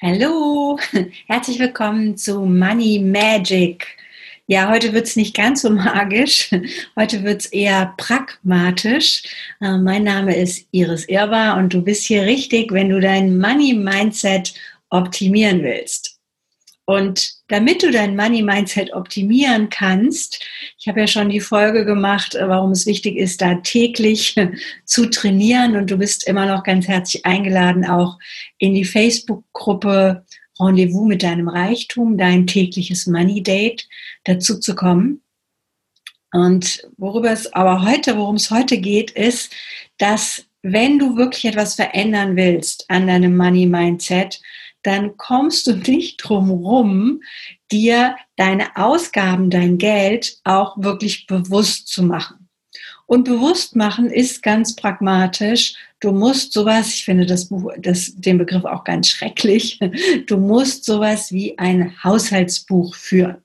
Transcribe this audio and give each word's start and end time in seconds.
Hallo, 0.00 0.78
herzlich 1.26 1.58
willkommen 1.58 2.16
zu 2.16 2.42
Money 2.42 3.00
Magic. 3.00 3.84
Ja, 4.46 4.70
heute 4.70 4.92
wird's 4.92 5.16
nicht 5.16 5.34
ganz 5.34 5.62
so 5.62 5.70
magisch, 5.70 6.50
heute 6.96 7.24
wird's 7.24 7.46
eher 7.46 7.94
pragmatisch. 7.96 9.24
Äh, 9.60 9.76
mein 9.78 10.04
Name 10.04 10.36
ist 10.36 10.68
Iris 10.70 11.04
Irber 11.08 11.56
und 11.56 11.74
du 11.74 11.82
bist 11.82 12.04
hier 12.04 12.22
richtig, 12.22 12.70
wenn 12.70 12.90
du 12.90 13.00
dein 13.00 13.38
Money 13.38 13.74
Mindset 13.74 14.54
optimieren 14.90 15.64
willst. 15.64 16.17
Und 16.88 17.34
damit 17.48 17.82
du 17.82 17.90
dein 17.90 18.16
Money 18.16 18.40
Mindset 18.40 18.94
optimieren 18.94 19.68
kannst, 19.68 20.42
ich 20.78 20.88
habe 20.88 21.00
ja 21.00 21.06
schon 21.06 21.28
die 21.28 21.38
Folge 21.38 21.84
gemacht, 21.84 22.34
äh, 22.34 22.48
warum 22.48 22.70
es 22.70 22.86
wichtig 22.86 23.18
ist, 23.18 23.42
da 23.42 23.56
täglich 23.56 24.34
zu 24.86 25.04
trainieren. 25.10 25.76
Und 25.76 25.90
du 25.90 25.98
bist 25.98 26.26
immer 26.26 26.46
noch 26.46 26.62
ganz 26.62 26.88
herzlich 26.88 27.26
eingeladen, 27.26 27.84
auch 27.84 28.18
in 28.56 28.72
die 28.72 28.86
Facebook-Gruppe 28.86 30.24
Rendezvous 30.58 31.06
mit 31.06 31.22
deinem 31.22 31.50
Reichtum, 31.50 32.16
dein 32.16 32.46
tägliches 32.46 33.06
Money 33.06 33.42
Date 33.42 33.86
dazu 34.24 34.58
zu 34.58 34.74
kommen. 34.74 35.20
Und 36.32 36.88
worüber 36.96 37.30
es 37.30 37.52
aber 37.52 37.84
heute, 37.84 38.16
worum 38.16 38.36
es 38.36 38.50
heute 38.50 38.78
geht, 38.78 39.10
ist, 39.10 39.52
dass 39.98 40.46
wenn 40.62 40.98
du 40.98 41.18
wirklich 41.18 41.44
etwas 41.44 41.74
verändern 41.74 42.34
willst 42.34 42.86
an 42.88 43.06
deinem 43.06 43.36
Money 43.36 43.66
Mindset, 43.66 44.40
dann 44.82 45.16
kommst 45.16 45.66
du 45.66 45.74
nicht 45.74 46.16
drum 46.18 46.50
rum, 46.50 47.22
dir 47.70 48.16
deine 48.36 48.76
Ausgaben, 48.76 49.50
dein 49.50 49.78
Geld 49.78 50.38
auch 50.44 50.76
wirklich 50.78 51.26
bewusst 51.26 51.88
zu 51.88 52.02
machen. 52.02 52.48
Und 53.06 53.24
bewusst 53.24 53.74
machen 53.74 54.10
ist 54.10 54.42
ganz 54.42 54.76
pragmatisch. 54.76 55.74
Du 56.00 56.12
musst 56.12 56.52
sowas, 56.52 56.88
ich 56.88 57.04
finde 57.04 57.24
das 57.24 57.48
Buch, 57.48 57.72
das, 57.78 58.14
den 58.14 58.36
Begriff 58.36 58.64
auch 58.64 58.84
ganz 58.84 59.08
schrecklich, 59.08 59.80
du 60.26 60.36
musst 60.36 60.84
sowas 60.84 61.32
wie 61.32 61.58
ein 61.58 61.94
Haushaltsbuch 62.04 62.94
führen. 62.94 63.38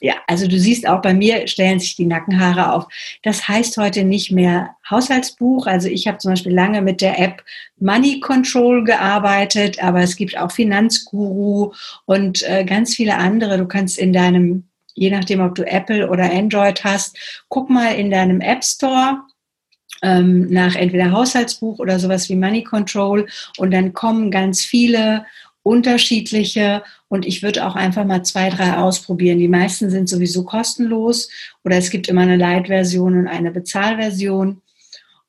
Ja, 0.00 0.14
also 0.26 0.46
du 0.46 0.58
siehst 0.58 0.86
auch 0.86 1.00
bei 1.00 1.14
mir 1.14 1.46
stellen 1.46 1.80
sich 1.80 1.96
die 1.96 2.04
Nackenhaare 2.04 2.72
auf. 2.72 2.86
Das 3.22 3.48
heißt 3.48 3.76
heute 3.78 4.04
nicht 4.04 4.30
mehr 4.30 4.76
Haushaltsbuch. 4.90 5.66
Also 5.66 5.88
ich 5.88 6.06
habe 6.06 6.18
zum 6.18 6.32
Beispiel 6.32 6.52
lange 6.52 6.82
mit 6.82 7.00
der 7.00 7.18
App 7.18 7.42
Money 7.78 8.20
Control 8.20 8.84
gearbeitet, 8.84 9.82
aber 9.82 10.00
es 10.00 10.16
gibt 10.16 10.36
auch 10.36 10.52
Finanzguru 10.52 11.72
und 12.04 12.42
äh, 12.48 12.64
ganz 12.64 12.94
viele 12.94 13.16
andere. 13.16 13.56
Du 13.56 13.66
kannst 13.66 13.98
in 13.98 14.12
deinem, 14.12 14.64
je 14.94 15.10
nachdem, 15.10 15.40
ob 15.40 15.54
du 15.54 15.66
Apple 15.66 16.08
oder 16.10 16.30
Android 16.30 16.84
hast, 16.84 17.16
guck 17.48 17.70
mal 17.70 17.94
in 17.94 18.10
deinem 18.10 18.40
App 18.40 18.64
Store 18.64 19.22
ähm, 20.02 20.48
nach 20.50 20.74
entweder 20.74 21.10
Haushaltsbuch 21.10 21.78
oder 21.78 21.98
sowas 21.98 22.28
wie 22.28 22.36
Money 22.36 22.62
Control 22.64 23.26
und 23.56 23.70
dann 23.72 23.94
kommen 23.94 24.30
ganz 24.30 24.62
viele 24.62 25.24
unterschiedliche 25.66 26.84
und 27.08 27.26
ich 27.26 27.42
würde 27.42 27.66
auch 27.66 27.74
einfach 27.74 28.04
mal 28.04 28.22
zwei, 28.22 28.50
drei 28.50 28.76
ausprobieren. 28.76 29.40
Die 29.40 29.48
meisten 29.48 29.90
sind 29.90 30.08
sowieso 30.08 30.44
kostenlos 30.44 31.28
oder 31.64 31.76
es 31.76 31.90
gibt 31.90 32.06
immer 32.06 32.20
eine 32.20 32.36
Light-Version 32.36 33.18
und 33.18 33.26
eine 33.26 33.50
Bezahlversion. 33.50 34.62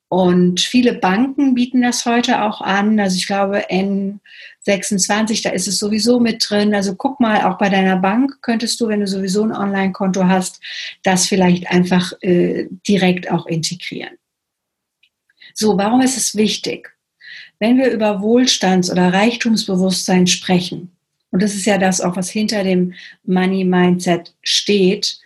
Und 0.06 0.60
viele 0.60 0.94
Banken 0.94 1.54
bieten 1.54 1.82
das 1.82 2.06
heute 2.06 2.42
auch 2.42 2.60
an. 2.60 3.00
Also 3.00 3.16
ich 3.16 3.26
glaube 3.26 3.64
N26, 3.68 5.42
da 5.42 5.50
ist 5.50 5.66
es 5.66 5.78
sowieso 5.80 6.20
mit 6.20 6.48
drin. 6.48 6.72
Also 6.72 6.94
guck 6.94 7.18
mal, 7.18 7.42
auch 7.42 7.58
bei 7.58 7.68
deiner 7.68 7.96
Bank 7.96 8.40
könntest 8.40 8.80
du, 8.80 8.86
wenn 8.86 9.00
du 9.00 9.08
sowieso 9.08 9.42
ein 9.42 9.52
Online-Konto 9.52 10.24
hast, 10.24 10.60
das 11.02 11.26
vielleicht 11.26 11.68
einfach 11.68 12.12
äh, 12.20 12.68
direkt 12.86 13.28
auch 13.28 13.46
integrieren. 13.46 14.16
So, 15.52 15.76
warum 15.76 16.00
ist 16.00 16.16
es 16.16 16.36
wichtig? 16.36 16.96
Wenn 17.58 17.78
wir 17.78 17.90
über 17.90 18.20
Wohlstands- 18.20 18.90
oder 18.90 19.12
Reichtumsbewusstsein 19.12 20.26
sprechen, 20.26 20.92
und 21.30 21.42
das 21.42 21.54
ist 21.54 21.66
ja 21.66 21.78
das 21.78 22.00
auch, 22.00 22.16
was 22.16 22.30
hinter 22.30 22.64
dem 22.64 22.94
Money 23.24 23.64
Mindset 23.64 24.34
steht, 24.42 25.18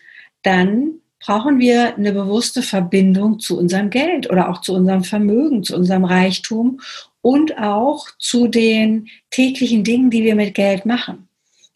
dann 0.42 0.94
brauchen 1.20 1.60
wir 1.60 1.94
eine 1.94 2.12
bewusste 2.12 2.62
Verbindung 2.62 3.38
zu 3.38 3.56
unserem 3.58 3.90
Geld 3.90 4.28
oder 4.28 4.50
auch 4.50 4.60
zu 4.60 4.74
unserem 4.74 5.04
Vermögen, 5.04 5.62
zu 5.62 5.76
unserem 5.76 6.04
Reichtum 6.04 6.80
und 7.20 7.56
auch 7.58 8.08
zu 8.18 8.48
den 8.48 9.08
täglichen 9.30 9.84
Dingen, 9.84 10.10
die 10.10 10.24
wir 10.24 10.34
mit 10.34 10.54
Geld 10.54 10.84
machen. 10.84 11.28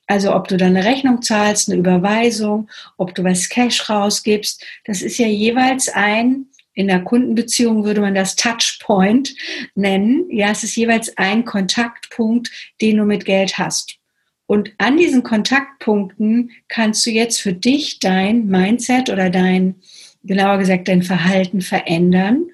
Also 0.09 0.35
ob 0.35 0.49
du 0.49 0.57
dann 0.57 0.77
eine 0.77 0.85
Rechnung 0.85 1.23
zahlst, 1.23 1.69
eine 1.69 1.79
Überweisung, 1.79 2.69
ob 2.97 3.15
du 3.15 3.25
was 3.25 3.49
Cash 3.49 3.89
rausgibst, 3.89 4.65
das 4.85 5.03
ist 5.03 5.19
ja 5.19 5.27
jeweils 5.27 5.89
ein 5.89 6.47
in 6.77 6.89
der 6.89 7.03
Kundenbeziehung 7.03 7.85
würde 7.85 8.03
man 8.03 8.15
das 8.15 8.37
Touchpoint 8.37 9.35
nennen. 9.75 10.27
Ja, 10.31 10.51
es 10.51 10.63
ist 10.63 10.77
jeweils 10.77 11.17
ein 11.17 11.45
Kontaktpunkt, 11.45 12.51
den 12.81 12.99
du 12.99 13.05
mit 13.05 13.25
Geld 13.25 13.59
hast. 13.59 13.97
Und 14.47 14.73
an 14.79 14.97
diesen 14.97 15.23
Kontaktpunkten 15.23 16.53
kannst 16.69 17.05
du 17.07 17.11
jetzt 17.11 17.41
für 17.41 17.55
dich 17.55 17.99
dein 17.99 18.47
Mindset 18.47 19.09
oder 19.11 19.31
dein, 19.31 19.77
genauer 20.23 20.59
gesagt, 20.59 20.87
dein 20.87 21.03
Verhalten 21.03 21.63
verändern 21.63 22.47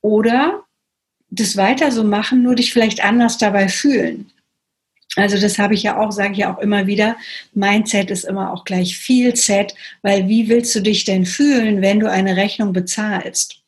oder 0.00 0.64
das 1.28 1.56
weiter 1.56 1.90
so 1.90 2.04
machen, 2.04 2.42
nur 2.42 2.54
dich 2.54 2.72
vielleicht 2.72 3.04
anders 3.04 3.38
dabei 3.38 3.68
fühlen. 3.68 4.30
Also 5.18 5.36
das 5.36 5.58
habe 5.58 5.74
ich 5.74 5.82
ja 5.82 5.98
auch, 5.98 6.12
sage 6.12 6.32
ich 6.32 6.38
ja 6.38 6.54
auch 6.54 6.60
immer 6.60 6.86
wieder, 6.86 7.16
Mindset 7.52 8.08
ist 8.12 8.24
immer 8.24 8.52
auch 8.52 8.64
gleich 8.64 8.96
viel 8.96 9.34
Set, 9.34 9.74
weil 10.02 10.28
wie 10.28 10.48
willst 10.48 10.76
du 10.76 10.80
dich 10.80 11.04
denn 11.04 11.26
fühlen, 11.26 11.82
wenn 11.82 11.98
du 11.98 12.08
eine 12.08 12.36
Rechnung 12.36 12.72
bezahlst? 12.72 13.60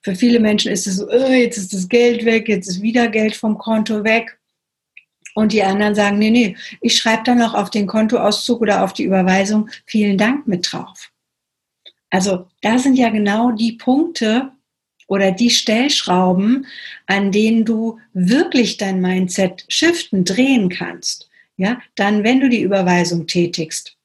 Für 0.00 0.14
viele 0.14 0.40
Menschen 0.40 0.72
ist 0.72 0.86
es 0.86 0.96
so, 0.96 1.06
oh, 1.06 1.30
jetzt 1.30 1.58
ist 1.58 1.74
das 1.74 1.90
Geld 1.90 2.24
weg, 2.24 2.48
jetzt 2.48 2.66
ist 2.68 2.80
wieder 2.80 3.08
Geld 3.08 3.36
vom 3.36 3.58
Konto 3.58 4.04
weg. 4.04 4.38
Und 5.34 5.52
die 5.52 5.62
anderen 5.62 5.94
sagen, 5.94 6.18
nee, 6.18 6.30
nee, 6.30 6.56
ich 6.80 6.96
schreibe 6.96 7.24
dann 7.24 7.38
noch 7.38 7.52
auf 7.52 7.68
den 7.68 7.86
Kontoauszug 7.86 8.62
oder 8.62 8.82
auf 8.82 8.94
die 8.94 9.04
Überweisung 9.04 9.68
vielen 9.84 10.16
Dank 10.16 10.46
mit 10.46 10.72
drauf. 10.72 11.10
Also 12.08 12.46
da 12.62 12.78
sind 12.78 12.96
ja 12.96 13.10
genau 13.10 13.50
die 13.50 13.72
Punkte, 13.72 14.50
oder 15.06 15.32
die 15.32 15.50
Stellschrauben, 15.50 16.66
an 17.06 17.32
denen 17.32 17.64
du 17.64 17.98
wirklich 18.12 18.76
dein 18.76 19.00
Mindset 19.00 19.64
shiften, 19.68 20.24
drehen 20.24 20.68
kannst. 20.68 21.28
Ja, 21.56 21.80
dann, 21.94 22.22
wenn 22.22 22.40
du 22.40 22.48
die 22.48 22.62
Überweisung 22.62 23.26
tätigst, 23.26 23.96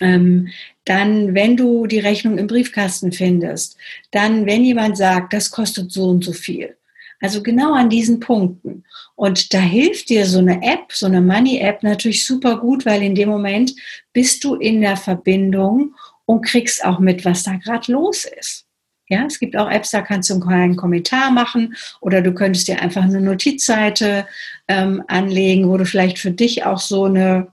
ähm, 0.00 0.48
dann, 0.84 1.34
wenn 1.34 1.56
du 1.56 1.86
die 1.86 1.98
Rechnung 1.98 2.38
im 2.38 2.46
Briefkasten 2.46 3.12
findest, 3.12 3.76
dann, 4.10 4.46
wenn 4.46 4.64
jemand 4.64 4.96
sagt, 4.96 5.32
das 5.32 5.50
kostet 5.50 5.90
so 5.90 6.04
und 6.04 6.24
so 6.24 6.32
viel. 6.32 6.76
Also 7.20 7.42
genau 7.42 7.72
an 7.72 7.88
diesen 7.88 8.20
Punkten. 8.20 8.84
Und 9.14 9.54
da 9.54 9.58
hilft 9.58 10.10
dir 10.10 10.26
so 10.26 10.38
eine 10.38 10.62
App, 10.62 10.92
so 10.92 11.06
eine 11.06 11.22
Money-App 11.22 11.82
natürlich 11.82 12.26
super 12.26 12.58
gut, 12.58 12.84
weil 12.84 13.02
in 13.02 13.14
dem 13.14 13.30
Moment 13.30 13.72
bist 14.12 14.44
du 14.44 14.56
in 14.56 14.80
der 14.80 14.96
Verbindung 14.96 15.94
und 16.26 16.44
kriegst 16.44 16.84
auch 16.84 16.98
mit, 16.98 17.24
was 17.24 17.42
da 17.42 17.54
gerade 17.54 17.92
los 17.92 18.26
ist. 18.26 18.63
Ja, 19.08 19.24
es 19.26 19.38
gibt 19.38 19.56
auch 19.56 19.70
Apps, 19.70 19.90
da 19.90 20.00
kannst 20.00 20.30
du 20.30 20.42
einen 20.42 20.76
Kommentar 20.76 21.30
machen 21.30 21.74
oder 22.00 22.22
du 22.22 22.32
könntest 22.32 22.68
dir 22.68 22.80
einfach 22.80 23.02
eine 23.02 23.20
Notizseite 23.20 24.26
ähm, 24.66 25.02
anlegen, 25.08 25.68
wo 25.68 25.76
du 25.76 25.84
vielleicht 25.84 26.18
für 26.18 26.30
dich 26.30 26.64
auch 26.64 26.78
so 26.78 27.04
eine 27.04 27.48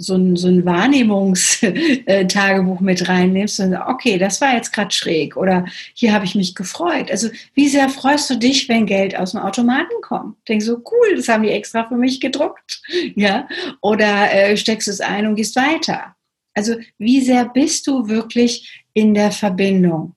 so 0.00 0.14
ein, 0.14 0.34
so 0.34 0.48
ein 0.48 0.64
Wahrnehmungstagebuch 0.64 2.80
mit 2.80 3.06
reinnimmst 3.06 3.60
und 3.60 3.76
okay, 3.76 4.16
das 4.16 4.40
war 4.40 4.54
jetzt 4.54 4.72
gerade 4.72 4.92
schräg 4.92 5.36
oder 5.36 5.66
hier 5.92 6.14
habe 6.14 6.24
ich 6.24 6.34
mich 6.34 6.54
gefreut. 6.54 7.10
Also 7.10 7.28
wie 7.54 7.68
sehr 7.68 7.90
freust 7.90 8.30
du 8.30 8.36
dich, 8.36 8.66
wenn 8.70 8.86
Geld 8.86 9.14
aus 9.14 9.32
dem 9.32 9.40
Automaten 9.40 10.00
kommt? 10.00 10.36
Denkst 10.48 10.64
so 10.64 10.82
cool, 10.90 11.16
das 11.16 11.28
haben 11.28 11.42
die 11.42 11.50
extra 11.50 11.86
für 11.86 11.96
mich 11.96 12.18
gedruckt, 12.18 12.80
ja? 13.14 13.46
Oder 13.82 14.32
äh, 14.32 14.56
steckst 14.56 14.88
es 14.88 15.02
ein 15.02 15.26
und 15.26 15.34
gehst 15.34 15.56
weiter. 15.56 16.16
Also 16.54 16.76
wie 16.98 17.20
sehr 17.20 17.44
bist 17.44 17.86
du 17.86 18.08
wirklich 18.08 18.82
in 18.94 19.12
der 19.12 19.30
Verbindung? 19.30 20.14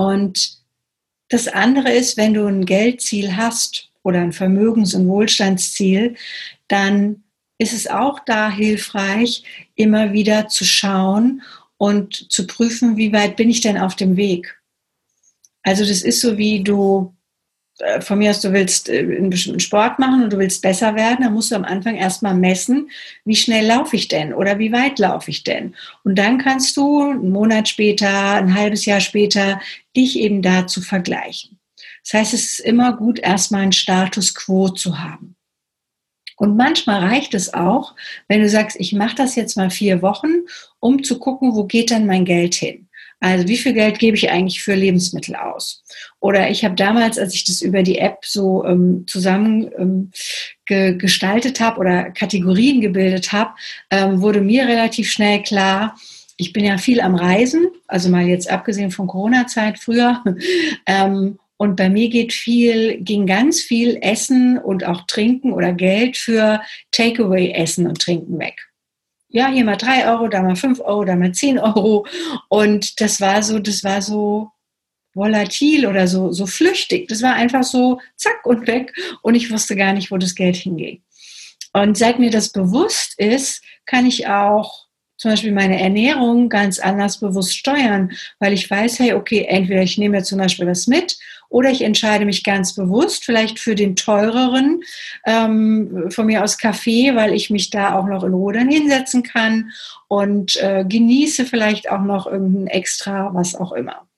Und 0.00 0.56
das 1.28 1.46
andere 1.46 1.92
ist, 1.92 2.16
wenn 2.16 2.32
du 2.32 2.46
ein 2.46 2.64
Geldziel 2.64 3.36
hast 3.36 3.90
oder 4.02 4.22
ein 4.22 4.32
Vermögens- 4.32 4.94
und 4.94 5.08
Wohlstandsziel, 5.08 6.14
dann 6.68 7.22
ist 7.58 7.74
es 7.74 7.86
auch 7.86 8.20
da 8.20 8.50
hilfreich, 8.50 9.42
immer 9.74 10.14
wieder 10.14 10.48
zu 10.48 10.64
schauen 10.64 11.42
und 11.76 12.32
zu 12.32 12.46
prüfen, 12.46 12.96
wie 12.96 13.12
weit 13.12 13.36
bin 13.36 13.50
ich 13.50 13.60
denn 13.60 13.76
auf 13.76 13.94
dem 13.94 14.16
Weg. 14.16 14.58
Also 15.64 15.84
das 15.84 16.00
ist 16.00 16.22
so, 16.22 16.38
wie 16.38 16.64
du 16.64 17.14
von 18.00 18.18
mir 18.18 18.30
aus, 18.30 18.40
du 18.40 18.52
willst 18.52 18.88
äh, 18.88 18.98
einen 18.98 19.30
bestimmten 19.30 19.60
Sport 19.60 19.98
machen 19.98 20.24
und 20.24 20.32
du 20.32 20.38
willst 20.38 20.62
besser 20.62 20.94
werden, 20.94 21.22
dann 21.22 21.34
musst 21.34 21.50
du 21.50 21.56
am 21.56 21.64
Anfang 21.64 21.96
erstmal 21.96 22.34
messen, 22.34 22.90
wie 23.24 23.36
schnell 23.36 23.66
laufe 23.66 23.96
ich 23.96 24.08
denn 24.08 24.32
oder 24.32 24.58
wie 24.58 24.72
weit 24.72 24.98
laufe 24.98 25.30
ich 25.30 25.44
denn. 25.44 25.74
Und 26.04 26.16
dann 26.18 26.38
kannst 26.38 26.76
du 26.76 27.02
einen 27.02 27.30
Monat 27.30 27.68
später, 27.68 28.34
ein 28.34 28.54
halbes 28.54 28.84
Jahr 28.84 29.00
später 29.00 29.60
dich 29.96 30.18
eben 30.18 30.42
dazu 30.42 30.80
vergleichen. 30.80 31.58
Das 32.04 32.14
heißt, 32.14 32.34
es 32.34 32.44
ist 32.52 32.60
immer 32.60 32.96
gut, 32.96 33.18
erstmal 33.18 33.62
einen 33.62 33.72
Status 33.72 34.34
quo 34.34 34.68
zu 34.68 35.00
haben. 35.00 35.36
Und 36.36 36.56
manchmal 36.56 37.04
reicht 37.04 37.34
es 37.34 37.52
auch, 37.52 37.94
wenn 38.26 38.40
du 38.40 38.48
sagst, 38.48 38.78
ich 38.80 38.94
mache 38.94 39.14
das 39.14 39.36
jetzt 39.36 39.58
mal 39.58 39.68
vier 39.68 40.00
Wochen, 40.00 40.46
um 40.78 41.02
zu 41.02 41.18
gucken, 41.18 41.54
wo 41.54 41.64
geht 41.64 41.90
denn 41.90 42.06
mein 42.06 42.24
Geld 42.24 42.54
hin. 42.54 42.88
Also 43.20 43.46
wie 43.48 43.58
viel 43.58 43.74
Geld 43.74 43.98
gebe 43.98 44.16
ich 44.16 44.30
eigentlich 44.30 44.62
für 44.62 44.74
Lebensmittel 44.74 45.36
aus? 45.36 45.84
Oder 46.20 46.50
ich 46.50 46.64
habe 46.64 46.74
damals, 46.74 47.18
als 47.18 47.34
ich 47.34 47.44
das 47.44 47.60
über 47.60 47.82
die 47.82 47.98
App 47.98 48.24
so 48.24 48.64
ähm, 48.64 49.04
zusammen 49.06 49.70
ähm, 49.78 50.10
ge 50.64 50.94
gestaltet 50.96 51.60
habe 51.60 51.78
oder 51.78 52.10
Kategorien 52.10 52.80
gebildet 52.80 53.32
habe, 53.32 53.50
ähm, 53.90 54.22
wurde 54.22 54.40
mir 54.40 54.66
relativ 54.66 55.10
schnell 55.10 55.42
klar, 55.42 55.96
ich 56.38 56.54
bin 56.54 56.64
ja 56.64 56.78
viel 56.78 57.02
am 57.02 57.14
Reisen, 57.14 57.68
also 57.86 58.08
mal 58.08 58.26
jetzt 58.26 58.50
abgesehen 58.50 58.90
von 58.90 59.06
Corona-Zeit 59.06 59.78
früher. 59.78 60.24
Ähm, 60.86 61.38
und 61.58 61.76
bei 61.76 61.90
mir 61.90 62.08
geht 62.08 62.32
viel, 62.32 63.02
ging 63.02 63.26
ganz 63.26 63.60
viel 63.60 63.98
Essen 64.00 64.56
und 64.56 64.86
auch 64.86 65.02
Trinken 65.06 65.52
oder 65.52 65.74
Geld 65.74 66.16
für 66.16 66.62
Takeaway-Essen 66.90 67.86
und 67.86 68.00
Trinken 68.00 68.38
weg. 68.38 68.69
Ja, 69.32 69.48
hier 69.48 69.64
mal 69.64 69.76
drei 69.76 70.08
Euro, 70.10 70.26
da 70.26 70.42
mal 70.42 70.56
fünf 70.56 70.80
Euro, 70.80 71.04
da 71.04 71.14
mal 71.14 71.32
zehn 71.32 71.58
Euro. 71.58 72.06
Und 72.48 73.00
das 73.00 73.20
war 73.20 73.42
so, 73.42 73.60
das 73.60 73.84
war 73.84 74.02
so 74.02 74.50
volatil 75.14 75.86
oder 75.86 76.08
so, 76.08 76.32
so 76.32 76.46
flüchtig. 76.46 77.08
Das 77.08 77.22
war 77.22 77.34
einfach 77.34 77.62
so 77.62 78.00
zack 78.16 78.44
und 78.44 78.66
weg. 78.66 78.92
Und 79.22 79.36
ich 79.36 79.50
wusste 79.50 79.76
gar 79.76 79.92
nicht, 79.92 80.10
wo 80.10 80.16
das 80.16 80.34
Geld 80.34 80.56
hinging. 80.56 81.02
Und 81.72 81.96
seit 81.96 82.18
mir 82.18 82.30
das 82.30 82.50
bewusst 82.50 83.18
ist, 83.18 83.62
kann 83.86 84.04
ich 84.04 84.26
auch 84.26 84.86
zum 85.20 85.32
Beispiel 85.32 85.52
meine 85.52 85.78
Ernährung 85.78 86.48
ganz 86.48 86.78
anders 86.78 87.18
bewusst 87.18 87.54
steuern, 87.54 88.10
weil 88.38 88.54
ich 88.54 88.70
weiß, 88.70 89.00
hey, 89.00 89.12
okay, 89.12 89.44
entweder 89.46 89.82
ich 89.82 89.98
nehme 89.98 90.22
zum 90.22 90.38
Beispiel 90.38 90.66
was 90.66 90.86
mit 90.86 91.18
oder 91.50 91.68
ich 91.68 91.82
entscheide 91.82 92.24
mich 92.24 92.42
ganz 92.42 92.74
bewusst, 92.74 93.26
vielleicht 93.26 93.58
für 93.58 93.74
den 93.74 93.96
teureren, 93.96 94.82
ähm, 95.26 96.06
von 96.10 96.24
mir 96.24 96.42
aus 96.42 96.56
Kaffee, 96.56 97.14
weil 97.16 97.34
ich 97.34 97.50
mich 97.50 97.68
da 97.68 97.98
auch 97.98 98.06
noch 98.06 98.24
in 98.24 98.32
Ruhe 98.32 98.54
dann 98.54 98.70
hinsetzen 98.70 99.22
kann 99.22 99.72
und 100.08 100.56
äh, 100.56 100.86
genieße 100.88 101.44
vielleicht 101.44 101.90
auch 101.90 102.00
noch 102.00 102.26
irgendein 102.26 102.68
Extra, 102.68 103.34
was 103.34 103.54
auch 103.54 103.72
immer. 103.72 104.08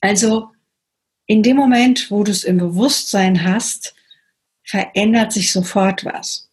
Also 0.00 0.48
in 1.26 1.44
dem 1.44 1.56
Moment, 1.56 2.10
wo 2.10 2.24
du 2.24 2.32
es 2.32 2.42
im 2.42 2.58
Bewusstsein 2.58 3.44
hast, 3.44 3.94
verändert 4.64 5.30
sich 5.30 5.52
sofort 5.52 6.04
was 6.04 6.51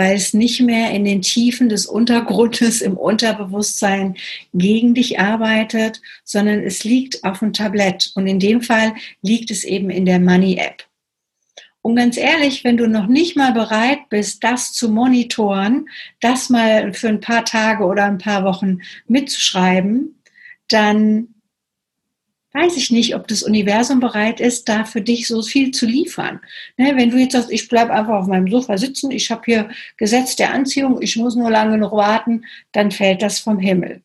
weil 0.00 0.16
es 0.16 0.32
nicht 0.32 0.62
mehr 0.62 0.92
in 0.92 1.04
den 1.04 1.20
Tiefen 1.20 1.68
des 1.68 1.84
Untergrundes 1.84 2.80
im 2.80 2.96
Unterbewusstsein 2.96 4.16
gegen 4.54 4.94
dich 4.94 5.20
arbeitet, 5.20 6.00
sondern 6.24 6.60
es 6.60 6.84
liegt 6.84 7.22
auf 7.22 7.40
dem 7.40 7.52
Tablett. 7.52 8.10
Und 8.14 8.26
in 8.26 8.40
dem 8.40 8.62
Fall 8.62 8.94
liegt 9.20 9.50
es 9.50 9.62
eben 9.62 9.90
in 9.90 10.06
der 10.06 10.18
Money 10.18 10.56
App. 10.56 10.84
Und 11.82 11.96
ganz 11.96 12.16
ehrlich, 12.16 12.64
wenn 12.64 12.78
du 12.78 12.88
noch 12.88 13.08
nicht 13.08 13.36
mal 13.36 13.52
bereit 13.52 14.08
bist, 14.08 14.42
das 14.42 14.72
zu 14.72 14.88
monitoren, 14.90 15.86
das 16.20 16.48
mal 16.48 16.94
für 16.94 17.08
ein 17.08 17.20
paar 17.20 17.44
Tage 17.44 17.84
oder 17.84 18.06
ein 18.06 18.16
paar 18.16 18.42
Wochen 18.44 18.78
mitzuschreiben, 19.06 20.18
dann 20.68 21.34
weiß 22.52 22.76
ich 22.76 22.90
nicht, 22.90 23.14
ob 23.14 23.28
das 23.28 23.42
Universum 23.42 24.00
bereit 24.00 24.40
ist, 24.40 24.68
da 24.68 24.84
für 24.84 25.00
dich 25.00 25.26
so 25.28 25.42
viel 25.42 25.70
zu 25.70 25.86
liefern. 25.86 26.40
Ne, 26.76 26.92
wenn 26.96 27.10
du 27.10 27.18
jetzt 27.18 27.32
sagst, 27.32 27.50
ich 27.50 27.68
bleibe 27.68 27.92
einfach 27.92 28.14
auf 28.14 28.26
meinem 28.26 28.48
Sofa 28.48 28.76
sitzen, 28.78 29.10
ich 29.10 29.30
habe 29.30 29.42
hier 29.44 29.70
Gesetz 29.96 30.36
der 30.36 30.52
Anziehung, 30.52 31.00
ich 31.00 31.16
muss 31.16 31.36
nur 31.36 31.50
lange 31.50 31.72
genug 31.72 31.92
warten, 31.92 32.44
dann 32.72 32.90
fällt 32.90 33.22
das 33.22 33.38
vom 33.38 33.58
Himmel. 33.58 34.02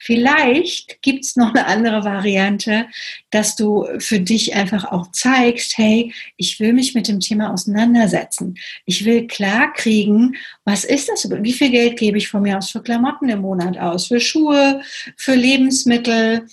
Vielleicht 0.00 1.02
gibt 1.02 1.24
es 1.24 1.36
noch 1.36 1.52
eine 1.52 1.66
andere 1.66 2.04
Variante, 2.04 2.86
dass 3.30 3.56
du 3.56 3.84
für 3.98 4.20
dich 4.20 4.54
einfach 4.54 4.84
auch 4.84 5.10
zeigst, 5.10 5.76
hey, 5.76 6.14
ich 6.36 6.60
will 6.60 6.72
mich 6.72 6.94
mit 6.94 7.08
dem 7.08 7.18
Thema 7.18 7.52
auseinandersetzen. 7.52 8.56
Ich 8.86 9.04
will 9.04 9.26
klar 9.26 9.72
kriegen, 9.72 10.36
was 10.64 10.84
ist 10.84 11.08
das? 11.08 11.28
Wie 11.28 11.52
viel 11.52 11.70
Geld 11.70 11.98
gebe 11.98 12.16
ich 12.16 12.28
von 12.28 12.42
mir 12.42 12.58
aus 12.58 12.70
für 12.70 12.82
Klamotten 12.82 13.28
im 13.28 13.40
Monat 13.40 13.76
aus? 13.76 14.06
Für 14.06 14.20
Schuhe, 14.20 14.82
für 15.16 15.34
Lebensmittel? 15.34 16.46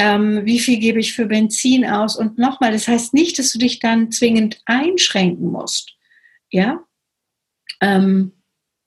Ähm, 0.00 0.46
wie 0.46 0.60
viel 0.60 0.78
gebe 0.78 0.98
ich 0.98 1.12
für 1.12 1.26
Benzin 1.26 1.84
aus 1.84 2.16
und 2.16 2.38
nochmal, 2.38 2.72
das 2.72 2.88
heißt 2.88 3.12
nicht, 3.12 3.38
dass 3.38 3.52
du 3.52 3.58
dich 3.58 3.80
dann 3.80 4.10
zwingend 4.10 4.62
einschränken 4.64 5.52
musst. 5.52 5.94
Ja? 6.48 6.82
Ähm, 7.82 8.32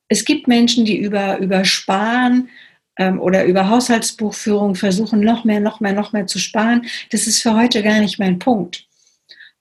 es 0.08 0.26
gibt 0.26 0.48
Menschen, 0.48 0.86
die 0.86 0.98
über, 0.98 1.38
über 1.38 1.66
Sparen 1.66 2.50
ähm, 2.98 3.22
oder 3.22 3.46
über 3.46 3.70
Haushaltsbuchführung 3.70 4.74
versuchen, 4.74 5.20
noch 5.20 5.44
mehr, 5.44 5.60
noch 5.60 5.80
mehr, 5.80 5.94
noch 5.94 6.14
mehr 6.14 6.26
zu 6.26 6.40
sparen. 6.40 6.88
Das 7.12 7.28
ist 7.28 7.44
für 7.44 7.54
heute 7.54 7.84
gar 7.84 8.00
nicht 8.00 8.18
mein 8.18 8.40
Punkt. 8.40 8.88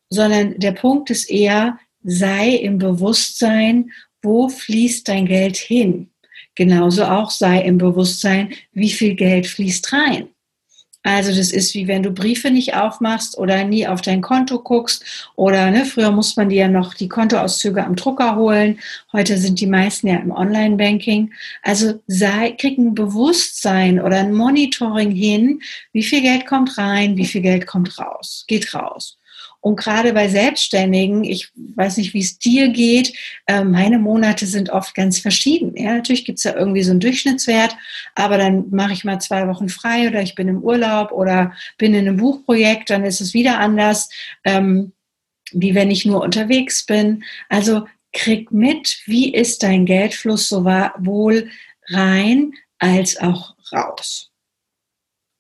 Sondern 0.09 0.59
der 0.59 0.73
Punkt 0.73 1.11
ist 1.11 1.31
eher, 1.31 1.79
sei 2.03 2.49
im 2.49 2.79
Bewusstsein, 2.79 3.91
wo 4.23 4.49
fließt 4.49 5.07
dein 5.07 5.27
Geld 5.27 5.59
hin? 5.59 6.09
Genauso 6.55 7.05
auch 7.05 7.31
sei 7.31 7.61
im 7.61 7.77
Bewusstsein, 7.77 8.55
wie 8.73 8.91
viel 8.91 9.17
Geld 9.17 9.47
fließt 9.47 9.93
rein. 9.93 10.32
Also 11.03 11.35
das 11.35 11.51
ist 11.51 11.75
wie 11.75 11.89
wenn 11.89 12.03
du 12.03 12.13
Briefe 12.13 12.51
nicht 12.51 12.75
aufmachst 12.75 13.37
oder 13.37 13.65
nie 13.65 13.87
auf 13.89 14.03
dein 14.03 14.21
Konto 14.21 14.61
guckst 14.61 15.31
oder 15.35 15.71
ne, 15.71 15.85
früher 15.85 16.13
muss 16.13 16.37
man 16.37 16.49
dir 16.49 16.63
ja 16.63 16.69
noch 16.69 16.95
die 16.95 17.09
Kontoauszüge 17.09 17.85
am 17.85 17.97
Drucker 17.97 18.37
holen. 18.37 18.79
Heute 19.13 19.37
sind 19.39 19.61
die 19.61 19.67
meisten 19.67 20.07
ja 20.07 20.17
im 20.17 20.31
Online-Banking. 20.31 21.33
Also 21.63 22.01
sei, 22.07 22.53
krieg 22.53 22.79
ein 22.79 22.95
Bewusstsein 22.95 24.01
oder 24.01 24.19
ein 24.19 24.33
Monitoring 24.33 25.11
hin, 25.11 25.61
wie 25.93 26.05
viel 26.05 26.23
Geld 26.23 26.47
kommt 26.47 26.79
rein, 26.79 27.17
wie 27.17 27.27
viel 27.27 27.43
Geld 27.43 27.67
kommt 27.67 27.99
raus, 27.99 28.45
geht 28.47 28.73
raus. 28.75 29.19
Und 29.63 29.77
gerade 29.77 30.13
bei 30.13 30.29
Selbstständigen, 30.29 31.23
ich 31.23 31.51
weiß 31.55 31.97
nicht, 31.97 32.15
wie 32.15 32.21
es 32.21 32.37
dir 32.37 32.69
geht, 32.69 33.15
äh, 33.47 33.63
meine 33.63 34.01
Monate 34.01 34.45
sind 34.45 34.71
oft 34.71 34.93
ganz 34.97 35.21
verschieden. 35.21 35.77
Ja, 35.77 35.95
natürlich 35.95 36.25
gibt 36.25 36.39
es 36.39 36.45
ja 36.45 36.57
irgendwie 36.57 36.83
so 36.83 36.91
einen 36.91 36.99
Durchschnittswert, 36.99 37.77
aber 38.17 38.39
dann 38.39 38.71
mache 38.71 38.93
ich 38.93 39.05
mal 39.05 39.21
zwei 39.21 39.47
Wochen 39.47 39.69
frei 39.69 40.09
oder 40.09 40.21
ich 40.21 40.35
bin 40.35 40.49
im 40.49 40.63
Urlaub 40.63 41.13
oder 41.13 41.53
bin 41.79 41.95
in 41.95 42.09
einem 42.09 42.17
Buchprojekt, 42.17 42.91
dann 42.91 43.05
ist 43.05 43.21
es 43.21 43.35
wieder 43.35 43.61
anders, 43.61 44.11
ähm, 44.43 44.93
wie 45.53 45.77
wenn 45.77 45.93
ich 45.93 46.05
nur 46.05 46.23
unterwegs 46.23 46.85
bin. 46.85 47.23
Also 47.49 47.87
krieg 48.13 48.51
mit, 48.51 48.99
wie 49.07 49.33
ist 49.33 49.63
dein 49.63 49.87
Geldfluss 49.87 50.49
sowohl 50.49 51.51
rein 51.89 52.53
als 52.81 53.17
auch 53.17 53.55
raus. 53.73 54.32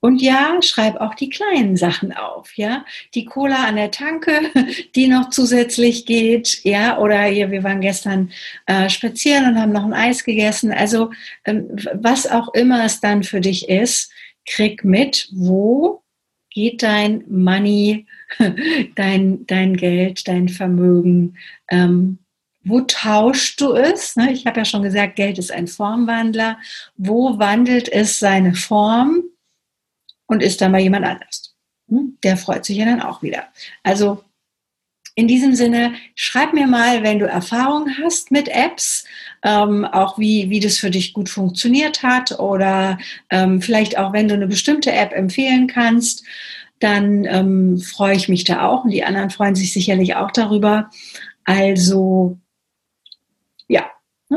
Und 0.04 0.20
ja, 0.20 0.60
schreib 0.62 0.96
auch 1.00 1.14
die 1.14 1.30
kleinen 1.30 1.76
Sachen 1.76 2.12
auf, 2.12 2.56
ja. 2.56 2.84
Die 3.14 3.24
Cola 3.24 3.66
an 3.66 3.76
der 3.76 3.92
Tanke, 3.92 4.32
die 4.96 5.06
noch 5.06 5.30
zusätzlich 5.30 6.06
geht, 6.06 6.64
ja. 6.64 6.98
Oder 6.98 7.28
ja, 7.28 7.52
wir 7.52 7.62
waren 7.62 7.80
gestern 7.80 8.32
äh, 8.66 8.90
spazieren 8.90 9.46
und 9.46 9.60
haben 9.60 9.70
noch 9.70 9.84
ein 9.84 9.92
Eis 9.92 10.24
gegessen. 10.24 10.72
Also 10.72 11.12
ähm, 11.44 11.68
was 11.94 12.28
auch 12.28 12.52
immer 12.52 12.84
es 12.84 13.00
dann 13.00 13.22
für 13.22 13.40
dich 13.40 13.68
ist, 13.68 14.10
krieg 14.44 14.82
mit, 14.82 15.28
wo 15.32 16.02
geht 16.50 16.82
dein 16.82 17.22
Money, 17.28 18.06
dein, 18.96 19.46
dein 19.46 19.76
Geld, 19.76 20.26
dein 20.26 20.48
Vermögen, 20.48 21.36
ähm, 21.70 22.18
wo 22.64 22.80
tauschst 22.80 23.60
du 23.60 23.74
es? 23.74 24.16
Ne, 24.16 24.32
ich 24.32 24.46
habe 24.46 24.58
ja 24.58 24.64
schon 24.64 24.82
gesagt, 24.82 25.14
Geld 25.14 25.38
ist 25.38 25.52
ein 25.52 25.68
Formwandler. 25.68 26.58
Wo 26.96 27.38
wandelt 27.38 27.88
es 27.88 28.18
seine 28.18 28.54
Form? 28.54 29.22
Und 30.32 30.42
ist 30.42 30.60
dann 30.60 30.72
mal 30.72 30.80
jemand 30.80 31.04
anders. 31.06 31.54
Hm? 31.88 32.18
Der 32.24 32.36
freut 32.36 32.64
sich 32.64 32.78
ja 32.78 32.86
dann 32.86 33.02
auch 33.02 33.22
wieder. 33.22 33.44
Also 33.82 34.24
in 35.14 35.28
diesem 35.28 35.54
Sinne, 35.54 35.92
schreib 36.14 36.54
mir 36.54 36.66
mal, 36.66 37.02
wenn 37.02 37.18
du 37.18 37.26
Erfahrung 37.26 37.86
hast 38.02 38.30
mit 38.30 38.48
Apps, 38.48 39.04
ähm, 39.42 39.84
auch 39.84 40.18
wie, 40.18 40.48
wie 40.48 40.60
das 40.60 40.78
für 40.78 40.90
dich 40.90 41.12
gut 41.12 41.28
funktioniert 41.28 42.02
hat 42.02 42.38
oder 42.38 42.98
ähm, 43.28 43.60
vielleicht 43.60 43.98
auch, 43.98 44.14
wenn 44.14 44.28
du 44.28 44.34
eine 44.34 44.46
bestimmte 44.46 44.90
App 44.90 45.12
empfehlen 45.12 45.66
kannst, 45.66 46.24
dann 46.78 47.26
ähm, 47.26 47.78
freue 47.78 48.16
ich 48.16 48.28
mich 48.28 48.44
da 48.44 48.66
auch 48.66 48.84
und 48.84 48.90
die 48.90 49.04
anderen 49.04 49.28
freuen 49.28 49.54
sich 49.54 49.72
sicherlich 49.74 50.16
auch 50.16 50.30
darüber. 50.30 50.90
Also 51.44 52.38
ja, 53.68 53.84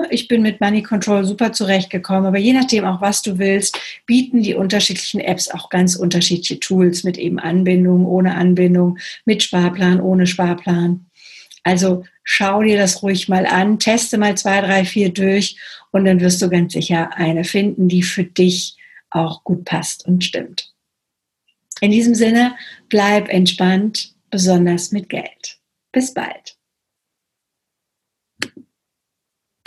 ich 0.09 0.27
bin 0.27 0.41
mit 0.41 0.61
Money 0.61 0.83
Control 0.83 1.25
super 1.25 1.51
zurechtgekommen, 1.51 2.25
aber 2.25 2.37
je 2.37 2.53
nachdem 2.53 2.85
auch, 2.85 3.01
was 3.01 3.21
du 3.21 3.37
willst, 3.37 3.79
bieten 4.05 4.41
die 4.41 4.53
unterschiedlichen 4.53 5.19
Apps 5.19 5.49
auch 5.49 5.69
ganz 5.69 5.95
unterschiedliche 5.95 6.59
Tools 6.59 7.03
mit 7.03 7.17
eben 7.17 7.39
Anbindung, 7.39 8.05
ohne 8.05 8.35
Anbindung, 8.35 8.97
mit 9.25 9.43
Sparplan, 9.43 10.01
ohne 10.01 10.27
Sparplan. 10.27 11.05
Also 11.63 12.05
schau 12.23 12.61
dir 12.61 12.77
das 12.77 13.01
ruhig 13.01 13.27
mal 13.27 13.45
an, 13.45 13.79
teste 13.79 14.17
mal 14.17 14.37
zwei, 14.37 14.61
drei, 14.61 14.85
vier 14.85 15.11
durch 15.11 15.57
und 15.91 16.05
dann 16.05 16.21
wirst 16.21 16.41
du 16.41 16.49
ganz 16.49 16.73
sicher 16.73 17.15
eine 17.15 17.43
finden, 17.43 17.87
die 17.87 18.03
für 18.03 18.23
dich 18.23 18.77
auch 19.09 19.43
gut 19.43 19.65
passt 19.65 20.05
und 20.05 20.23
stimmt. 20.23 20.73
In 21.81 21.91
diesem 21.91 22.15
Sinne, 22.15 22.55
bleib 22.89 23.29
entspannt, 23.29 24.13
besonders 24.29 24.91
mit 24.91 25.09
Geld. 25.09 25.59
Bis 25.91 26.13
bald. 26.13 26.54